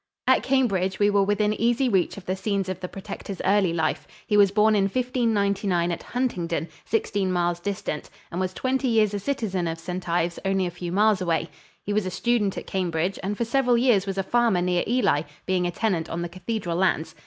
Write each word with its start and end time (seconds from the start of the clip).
At 0.25 0.41
Cambridge 0.41 0.97
we 0.97 1.11
were 1.11 1.21
within 1.21 1.53
easy 1.53 1.87
reach 1.87 2.17
of 2.17 2.25
the 2.25 2.35
scenes 2.35 2.69
of 2.69 2.79
the 2.79 2.87
Protector's 2.87 3.39
early 3.45 3.71
life. 3.71 4.07
He 4.25 4.35
was 4.35 4.49
born 4.49 4.75
in 4.75 4.85
1599 4.85 5.91
at 5.91 6.01
Huntingdon, 6.01 6.69
sixteen 6.85 7.31
miles 7.31 7.59
distant, 7.59 8.09
and 8.31 8.41
was 8.41 8.51
twenty 8.51 8.87
years 8.87 9.13
a 9.13 9.19
citizen 9.19 9.67
of 9.67 9.77
St. 9.77 10.09
Ives, 10.09 10.39
only 10.43 10.65
a 10.65 10.71
few 10.71 10.91
miles 10.91 11.21
away. 11.21 11.49
He 11.83 11.93
was 11.93 12.07
a 12.07 12.09
student 12.09 12.57
at 12.57 12.65
Cambridge 12.65 13.19
and 13.21 13.37
for 13.37 13.45
several 13.45 13.77
years 13.77 14.07
was 14.07 14.17
a 14.17 14.23
farmer 14.23 14.63
near 14.63 14.83
Ely, 14.87 15.21
being 15.45 15.67
a 15.67 15.71
tenant 15.71 16.09
on 16.09 16.23
the 16.23 16.29
cathedral 16.29 16.77
lands. 16.77 17.13